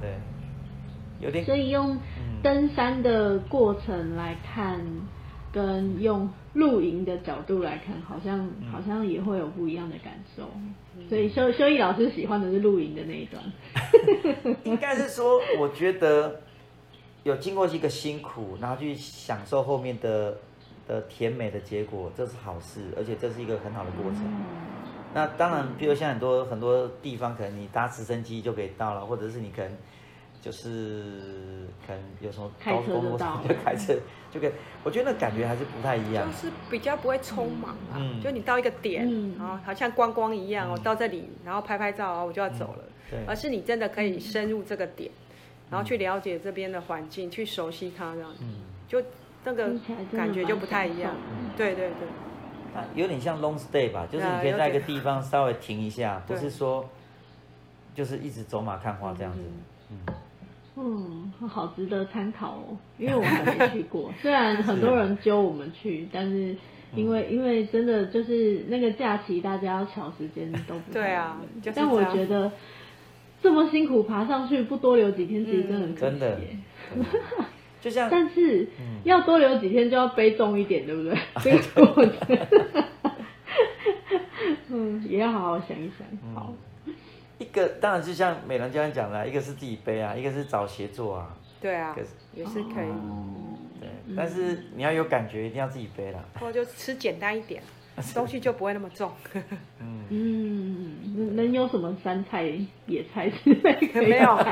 [0.00, 1.44] 对对，有点。
[1.44, 1.98] 所以用
[2.42, 4.80] 登山的过程来看。
[5.54, 10.44] 跟用露营的角度来看，好像好像也会有不一样的感受。
[10.56, 13.44] 嗯、所以修修一老师喜欢的是露营的那一段。
[14.64, 16.40] 应该是说，我觉得
[17.22, 20.38] 有经过一个辛苦，然后去享受后面的
[20.92, 24.22] 的甜美的结果，这是好事，而且这是一个很好的过程。
[24.24, 24.44] 嗯、
[25.14, 29.72] 那当然，比如像很多很多地方，可能你搭直升机就可以到了，或者是你可能。
[30.42, 33.94] 就是可能有什么高速公路上就开车
[34.32, 34.52] 就可以，
[34.82, 36.28] 我觉得那感觉还是不太一样。
[36.28, 42.78] 就是比较不会匆忙啊，嗯、就你到一个点，嗯、然后好像观光一样，我、嗯、到这里，然后拍拍照啊，我就要走了。
[42.82, 43.24] 嗯、对。
[43.24, 49.00] 而是你真的可以深入这个点，嗯、然后去了解这边的环境，去熟悉它这样，嗯、就
[49.44, 49.72] 那个
[50.12, 51.12] 感觉就不太一样。
[51.30, 52.08] 嗯、对对对。
[52.74, 56.88] 那有点像 long stay 吧，就是你可以在一个地方稍微停一下，不是说
[57.94, 59.40] 就是一直走马看花这样子。
[59.90, 59.96] 嗯。
[60.06, 60.14] 嗯
[60.74, 64.10] 嗯，好值得参考哦， 因为我还没去过。
[64.22, 66.56] 虽然很多人揪我们去，但是
[66.94, 71.38] 因为因为真的就是那个假期，大家要抢时间都不对啊。
[71.74, 72.50] 但我觉得
[73.42, 76.18] 这么辛苦爬上去，不多留几天，其实真的很可惜。
[76.18, 76.40] 真的，
[77.82, 78.68] 就像但是
[79.02, 81.12] 要多留几天，就要背重一点，对不对？
[81.44, 82.12] 背重的。
[84.68, 86.06] 嗯，也要好好想一想。
[86.34, 86.54] 好。
[87.38, 91.36] 一个当然就像美兰教练讲的，一个是自己背啊，一个是找协作啊。
[91.60, 91.92] 对啊，
[92.34, 92.92] 也是可以。
[93.80, 96.24] 对，但是你要有感觉，一定要自己背了。
[96.38, 97.60] 或者就吃简单一点，
[98.14, 99.10] 东西就不会那么重。
[100.08, 102.44] 嗯，能有什么山菜、
[102.86, 104.02] 野菜之类的？
[104.06, 104.38] 没有。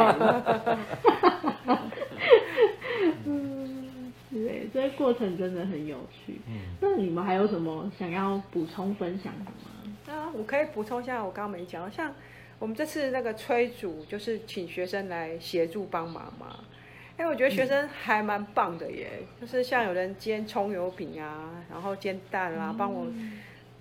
[4.31, 6.41] 嗯，对，这个过程真的很有趣。
[6.49, 9.95] 嗯，那你们还有什么想要补充分享的吗？
[10.09, 12.13] 啊，我可以补充一下，我刚刚没讲，像。
[12.59, 16.59] 我们这次那个炊煮就是请学生来协助帮忙嘛，
[17.17, 23.07] 哎，我觉得学生还蛮棒的耶，嗯、就是像有人煎葱油饼啊，然后煎蛋啊，帮我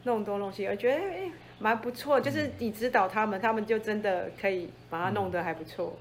[0.04, 6.00] 弄东弄西，我觉得哎蛮不错，就是你指导他们，他们就真的可以把它弄得还不错，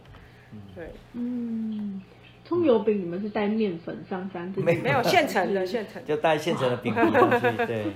[0.76, 2.00] 对，嗯，
[2.48, 4.50] 葱油饼你们是带面粉上山？
[4.56, 7.92] 没没有现成的，现成就带现成的饼皮上去， 对，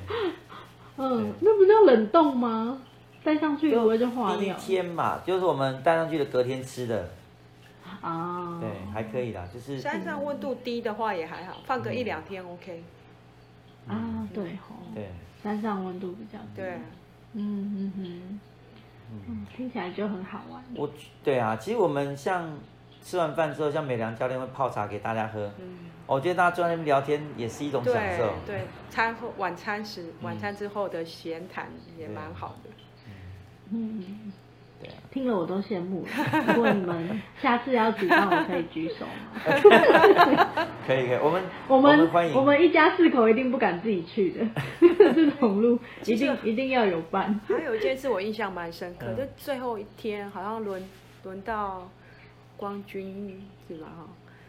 [0.99, 2.83] 嗯，那不是要冷冻吗？
[3.25, 4.41] 带上去不会就化掉？
[4.41, 7.09] 第一天嘛，就是我们带上去的隔天吃的。
[8.03, 8.61] 啊。
[8.61, 9.79] 对，还可以啦，就是。
[9.79, 12.83] 山上温度低的话也还好，放个一两天 OK。
[13.89, 14.77] 啊，对吼。
[14.95, 15.09] 对。
[15.43, 16.57] 山上温度比较低。
[16.57, 16.73] 对。
[17.33, 18.41] 嗯嗯嗯。
[19.29, 20.63] 嗯，听起来就很好玩。
[20.75, 20.91] 我，
[21.25, 22.51] 对啊，其实我们像
[23.03, 25.51] 吃完饭之后，像美良教练会泡茶给大家喝。
[25.59, 28.33] 嗯，我觉得大家坐在那边聊天也是一种享受。
[28.47, 31.67] 对，对餐后晚餐时，晚餐之后的闲谈
[31.99, 32.71] 也蛮好的。
[33.73, 34.33] 嗯。
[35.13, 36.09] 听了我都羡慕了。
[36.57, 40.67] 如果你们下次要举办，我可以举手吗？
[40.85, 42.35] 可以可以，我们我们我们欢迎。
[42.35, 44.45] 我们一家四口一定不敢自己去的，
[45.15, 47.39] 这种路一定一定要有伴。
[47.47, 50.83] 还有一件事我印象蛮深刻，就最后一天好像轮
[51.23, 51.89] 轮到
[52.63, 53.89] 光君是吧？
[53.89, 54.07] 哈，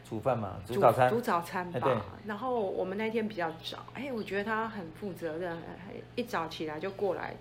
[0.08, 2.06] 煮饭嘛，煮早餐，煮早餐吧。
[2.28, 5.58] 然后我们那天比较早，哎，我觉得他很负责任，
[6.16, 7.34] 一早起来就过来。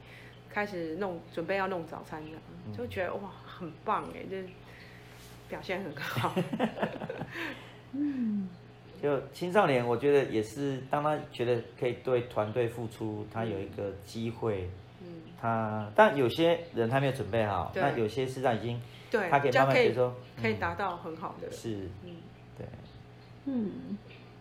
[0.49, 2.31] 开始弄，准备要弄早餐的，
[2.75, 4.37] 就觉得哇，很棒哎，就
[5.47, 6.35] 表现很好。
[7.93, 8.49] 嗯，
[9.03, 14.71] 就青少年，我觉得也是，当他觉得可以对团队付出，他有一个机会。
[15.03, 15.07] 嗯。
[15.39, 18.81] 他，但有些人他没有准备好，那有些实际上已经，
[19.13, 21.49] 对，他可以慢慢接受，可以达到很好的。
[21.53, 21.89] 是。
[22.05, 22.17] 嗯。
[22.59, 22.67] 对。
[23.45, 23.97] 嗯，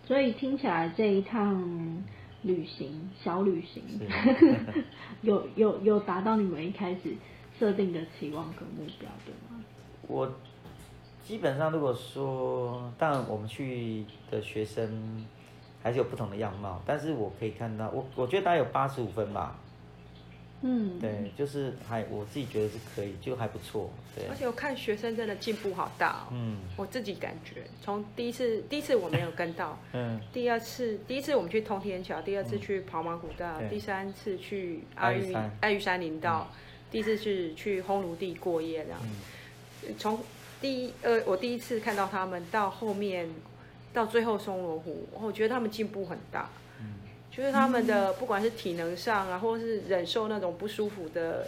[0.08, 2.04] 所以听起来这一趟。
[2.44, 3.84] 旅行，小旅行，
[5.22, 7.16] 有有有达到你们一开始
[7.60, 9.64] 设定的期望跟目标，对吗？
[10.08, 10.34] 我
[11.24, 15.24] 基本上如果说，当然我们去的学生
[15.84, 19.56] 还是有不同的样貌，但是我可以看到，我我觉得大概有八十五分吧。
[20.64, 23.90] 嗯，对，就是还我自己觉得是可以，就还不错。
[24.16, 26.28] 对，而且我看学生真的进步好大哦。
[26.32, 36.56] 嗯，我自己感觉，从第一次第一次我没有跟到， 嗯，第二次第一次我们去通天桥，第二次去跑马古道，嗯、第三次去阿玉阿玉山林道，嗯、
[36.92, 39.00] 第一次是去烘炉地过夜这样。
[39.04, 40.20] 嗯、从
[40.62, 43.28] 第一呃我第一次看到他们到后面
[43.92, 46.48] 到最后松罗湖，我觉得他们进步很大。
[47.32, 51.48] 就是他们的不管是体能上啊，或者是忍受那种不舒服的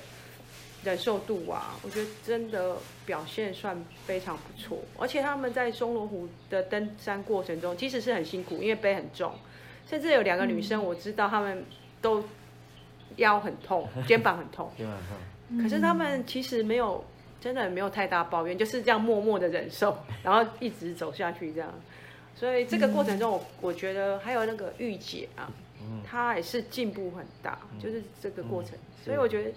[0.84, 4.80] 忍受度啊，我觉得真的表现算非常不错。
[4.98, 9.34] 而且他们在松罗湖的登山过程中，其实是很辛苦，因为背很重，
[9.86, 11.66] 甚至有两个女生我知道她们
[12.02, 12.24] 都
[13.18, 15.62] 腰很痛， 肩膀很痛，肩膀痛。
[15.62, 17.04] 可是他们其实没有，
[17.42, 21.70] 真的没有太大抱怨，就是这样默默的忍受， 然后一直走下去这样。
[22.36, 25.52] 所以这个过程中，我我觉得还有那个御姐啊。
[26.06, 28.78] 他也是进步很大，就是这个过程。
[29.04, 29.52] 所以我觉得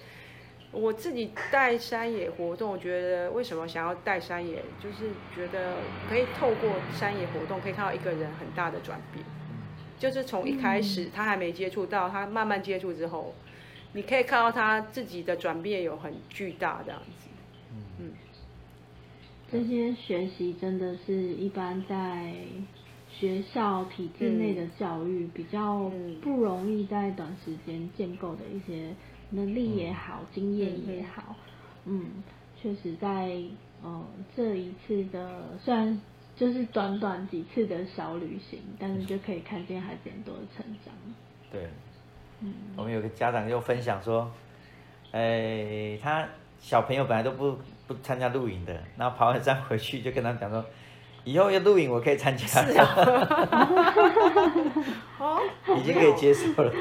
[0.72, 5.76] 我自己带山野活动，我觉得为什么想要带山野，就是觉得
[6.08, 9.24] 可以透过山野活动，可以看到一个人很大的转变。
[9.98, 13.34] 就是从一开始他还没接触到，他慢慢接触之后，
[13.92, 17.28] 你可以看到他自己的转变有很巨大这样子。
[17.98, 18.12] 嗯，
[19.50, 22.34] 这些学习真的是一般在。
[23.18, 28.94] 学校体制内的教育比较不容易在短时间建构的一些
[29.30, 31.34] 能力也好，嗯、经验也好，
[31.86, 32.22] 嗯，
[32.60, 33.32] 确实在
[33.82, 34.04] 呃
[34.36, 35.98] 这一次的虽然
[36.36, 40.92] 就是短短几次的小旅行，但是就可以看见孩子很多的成长。
[41.50, 41.66] 对，
[42.42, 44.30] 嗯，我们有个家长又分享说，
[45.12, 50.62] 哎，他小朋友本来都不不参加露营的，然后跑完山回去就跟他讲说。
[51.26, 52.46] 以后要录影，我可以参加。
[52.46, 52.94] 是啊，
[55.76, 56.72] 已经可以接受了。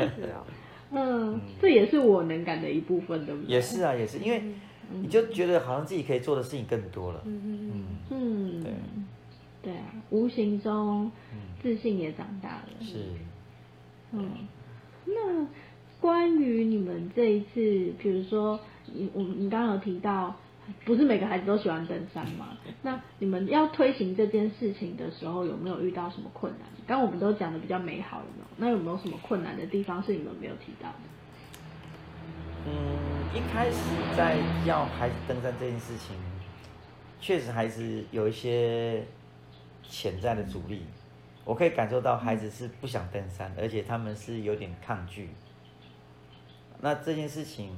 [0.92, 3.56] 嗯，这也是我能感的一部分，对不对？
[3.56, 4.44] 也是啊，也是，因为
[4.92, 7.22] 你就觉得好像自己可以做的事情更多了。
[7.26, 7.42] 嗯
[7.74, 8.64] 嗯嗯。
[8.64, 8.72] 对。
[9.64, 11.12] 对啊，无形中
[11.64, 12.70] 自信也长大了。
[12.80, 12.98] 是。
[14.12, 14.30] 嗯，
[15.06, 15.48] 那
[16.00, 18.60] 关于你们这一次，比如说
[18.94, 20.36] 你我你刚刚有提到。
[20.84, 22.58] 不是每个孩子都喜欢登山吗？
[22.82, 26.68] 那你们要推行这件事情的时候，有没有遇到什么困难？
[26.88, 28.46] 刚我们都讲的比较美好，有没有？
[28.58, 30.96] 那有没有什么困难的地方是你们没有提到的？
[32.68, 32.72] 嗯，
[33.34, 33.78] 一开始
[34.18, 36.16] 在要孩子登山这件事情，
[37.20, 39.06] 确实还是有一些
[39.84, 40.84] 潜在的阻力。
[41.44, 45.30] 我可以感受到孩子是不想登山，而且他们是有点抗拒。
[46.82, 47.70] 那这件事情，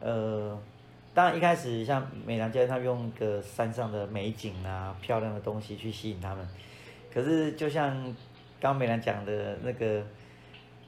[0.00, 0.58] 呃。
[1.14, 6.48] 当然，一开始像美良教练，他用个山上的美景啊、漂亮的东西去吸引他们。
[7.12, 8.16] 可是，就像
[8.58, 10.02] 刚美良讲的那个，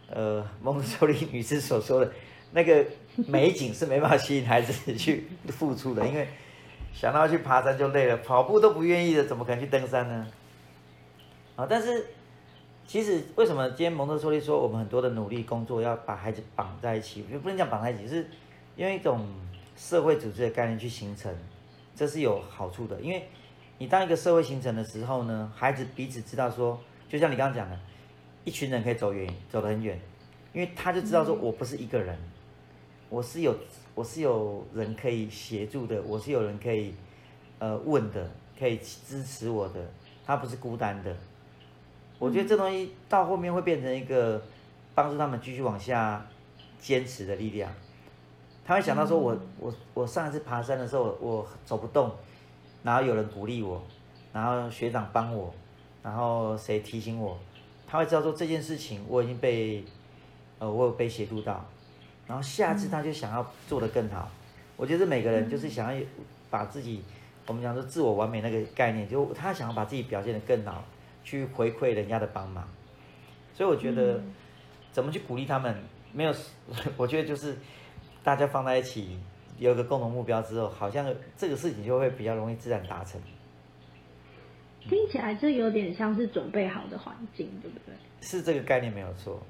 [0.08, 2.10] 呃，蒙特梭利女士所说的，
[2.52, 2.82] 那个
[3.26, 6.26] 美景是没办法吸引孩子去付出的，因为
[6.94, 10.26] 想到去爬山就累了，跑步都不愿意的，怎么可能去登山呢？
[11.56, 12.06] 啊，但是
[12.86, 17.22] 其实为什么今天蒙特梭利说我们很多的努力工作要把孩子绑在一起？
[17.30, 18.26] 就不能讲绑在一起，是
[18.74, 19.28] 因为一种。
[19.76, 21.34] 社会组织的概念去形成，
[21.94, 23.26] 这是有好处的，因为
[23.78, 27.78] 你当一个社会形成的时候呢，孩子彼此知道说，就像你刚刚讲的，
[28.44, 30.00] 一群人可以走远，走得很远，
[30.52, 32.16] 因为他就知道说我不是一个人，
[33.08, 33.56] 我是有
[33.94, 36.94] 我是有人可以协助的，我是有人可以
[37.58, 39.80] 呃问的，可以支持我的，
[40.24, 41.14] 他不是孤单的。
[42.18, 44.40] 我觉得这东西到后面会变成一个
[44.94, 46.24] 帮助他们继续往下
[46.78, 47.70] 坚持的力量。
[48.66, 52.10] 他会想到说我，我我我上一次爬山的时候我，我走不动，
[52.82, 53.82] 然后有人鼓励我，
[54.32, 55.52] 然后学长帮我，
[56.02, 57.38] 然后谁提醒我，
[57.86, 59.84] 他会知道说这件事情我已经被
[60.58, 61.62] 呃我有被协助到，
[62.26, 64.30] 然后下次他就想要做得更好。
[64.78, 66.02] 我觉得每个人就是想要
[66.48, 67.02] 把自己，
[67.46, 70.82] 我们讲说自我完美那个概念，就他想要把自己表现得更好，
[71.22, 72.66] 去回馈人家的帮忙。
[73.52, 74.18] 所以我觉得
[74.90, 75.76] 怎么去鼓励他们，
[76.14, 76.34] 没有，
[76.96, 77.58] 我觉得就是。
[78.24, 79.18] 大家放在一起，
[79.58, 83.20] 有个共同目标之后，好像这个事情就会比较容易自然达成。
[84.88, 87.94] 听起来这有点像是准备好的环境，对不对？
[88.20, 89.40] 是这个概念没有错，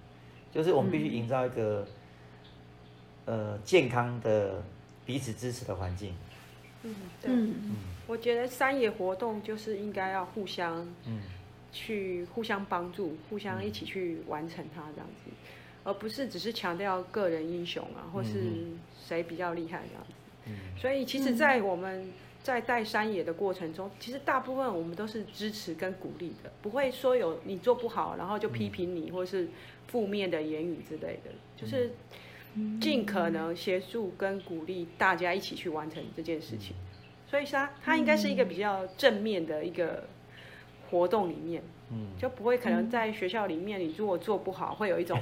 [0.52, 1.86] 就是我们必须营造一个、
[3.26, 4.62] 嗯、呃健康的
[5.06, 6.14] 彼此支持的环境。
[6.82, 7.32] 嗯，对。
[7.32, 11.20] 嗯，我觉得山野活动就是应该要互相，嗯，
[11.72, 15.30] 去互相帮助，互相一起去完成它这样子。
[15.84, 18.52] 而不是只是强调个人英雄啊，或是
[19.06, 20.12] 谁比较厉害这样子。
[20.46, 20.54] 嗯。
[20.76, 22.10] 所以其实，在我们
[22.42, 29.48] 在带山野的过程中，其实大部分我们都是支持跟鼓励的，不会说有你做不好，然后就批评你，或是
[29.86, 31.90] 负面的言语之类的，就是
[32.80, 36.74] 尽可能协助跟鼓励大家一起去完成这件事情。
[37.26, 40.04] 所以它它应该是一个比较正面的一个
[40.90, 45.18] 活动里面，嗯，就不会可能在学校里面，你如果做不好，会有一种。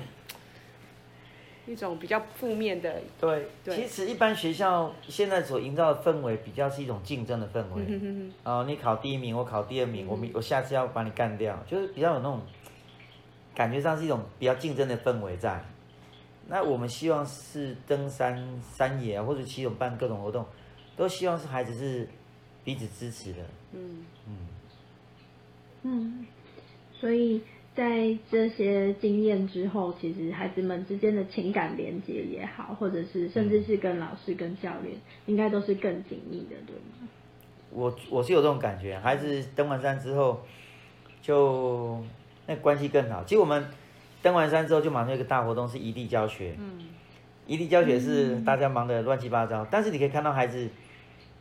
[1.64, 7.84] 一种比较负面的对，对，其实一般学校现在所营造的氛围比较是一种竞争的氛围。
[7.88, 12.40] 嗯、哦，你考第一名，我考第二名，嗯、我我下次要把你干掉，就是比较有那种
[13.54, 15.62] 感觉上是一种比较竞争的氛围在。
[16.48, 20.44] 那我们希望是登山、山野啊，或者其实办各种活动，
[20.96, 22.08] 都希望是孩子是
[22.64, 23.38] 彼此支持的。
[23.72, 24.36] 嗯嗯
[25.82, 26.26] 嗯，
[26.92, 27.40] 所以。
[27.74, 34.94] 在这些经验之后，其实孩子们之间的情感连接也好，或者是甚至是跟老师、跟教练，
[35.24, 37.08] 应该都是更紧密的，对吗？
[37.70, 40.42] 我我是有这种感觉，孩子登完山之后，
[41.22, 41.98] 就
[42.46, 43.24] 那关系更好。
[43.24, 43.64] 其实我们
[44.20, 46.54] 登完山之后，就马上有一个大活动，是异地教学。
[46.58, 46.78] 嗯，
[47.46, 50.68] 异地教学是大家忙得乱七八糟，但是你可以看到孩子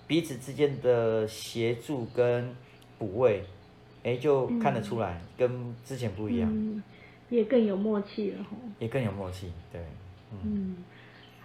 [0.07, 2.55] 彼此之间的协助跟
[2.97, 3.43] 补位。
[4.03, 6.81] 哎，就看得出来，嗯，跟之前不一样，嗯，
[7.29, 8.57] 也更有默契了吼。
[8.79, 9.79] 也更有默契，对，
[10.43, 10.75] 嗯，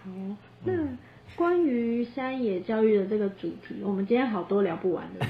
[0.05, 0.73] 嗯好，那
[1.35, 5.25] 关于山野教育的这个主题，我们今天好多聊不完的，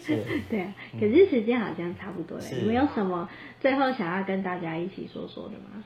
[0.00, 0.18] 是，
[0.50, 3.28] 对 啊，可是时间好像差不多了，你们有什么
[3.60, 5.84] 最后想要跟大家一起说说的吗？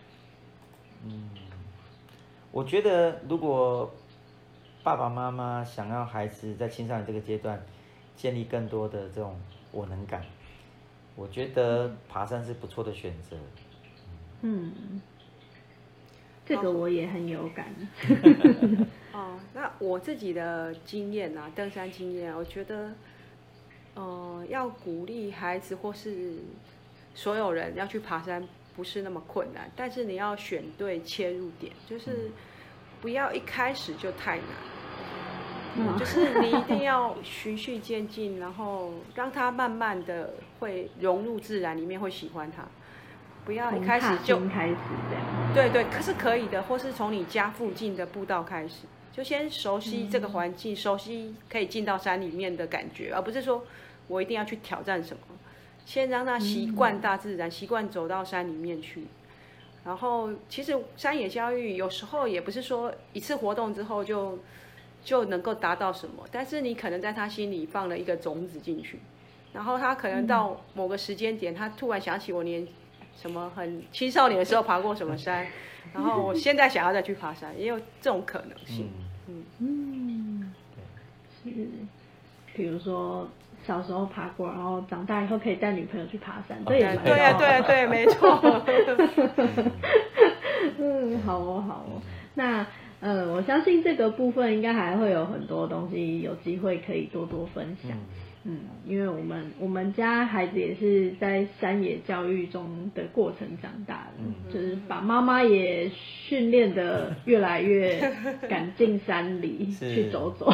[1.05, 1.28] 嗯，
[2.53, 3.93] 我觉得如果
[4.82, 7.61] 爸爸妈妈想要孩子在青少年这个阶段。
[8.16, 9.38] 建立更多的这种
[9.70, 10.24] 我能感，
[11.14, 13.36] 我觉得爬山是不错的选择。
[14.42, 15.00] 嗯，
[16.44, 17.66] 这个我也很有感。
[19.12, 22.92] 哦，那我自己的经验啊，登山经验，我觉得，
[23.94, 26.36] 呃，要鼓励孩子或是
[27.14, 32.30] 所有人要去爬山，不是那么困难，但是你要选对切入点，就是
[33.00, 34.46] 不要一开始就太难。
[35.78, 42.64] 嗯、 就是你一定要循序渐进，然后让他慢慢的会融入自然里面，会喜欢它。
[43.44, 44.76] 不要一开始就开始
[45.08, 45.24] 这样。
[45.54, 53.64] 对对，可是可以的，或是从你家附近的步道开始，就先熟悉这个环境，嗯、熟悉可以进到山里面的感觉，而不是说
[54.08, 55.22] 我一定要去挑战什么。
[55.84, 59.06] 先让他习惯大自然，习惯走到山里面去。
[59.84, 64.38] 然后，其实山野教育有时候也不是说一次活动之后就。
[65.07, 66.24] 就能够达到什么？
[66.32, 68.98] 但是你可能在他心里放了一个种子进去，
[69.52, 72.66] 然后他可能到某个时间点，他突然想起我年
[73.14, 75.46] 什么很青少年的时候爬过什么山，
[75.94, 78.90] 然后我现在想要再去爬山，也有这种可能性。
[79.28, 80.52] 嗯嗯，
[81.44, 81.50] 是，
[82.52, 83.28] 比如说
[83.64, 88.40] 小时候爬过，然后长大以后可以带女朋友去爬山，对呀对呀对对，没错。
[90.78, 92.02] 嗯，好哦好哦，
[92.34, 92.66] 那。
[93.01, 97.92] 嗯，我相信这个部分应该还会有很多东西有机会可以多多分享。
[98.49, 107.99] 嗯，因为我们我们家孩子也是在山野教育中的过程长大的，嗯、就是把妈妈也训练的越来越
[108.49, 110.53] 敢进山里 去走走。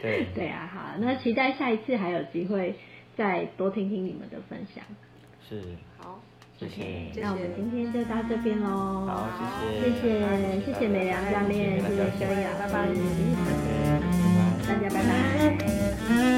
[0.00, 2.74] 对 对啊，好，那期待下一次还有机会
[3.14, 4.82] 再多听听你们的分享。
[5.46, 5.60] 是，
[5.98, 6.18] 好。
[6.68, 6.82] 谢
[7.14, 9.06] 谢那我们今天就到这边喽。
[9.06, 9.28] 好，
[9.82, 12.50] 谢谢，谢谢，谢谢美良教练，谢谢小雅。
[12.58, 12.88] 拜拜。
[14.66, 16.33] 大家拜拜。